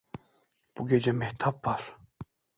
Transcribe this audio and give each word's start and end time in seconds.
Bu 0.77 0.87
gece 0.87 1.11
mehtap 1.11 1.67
var! 1.67 1.95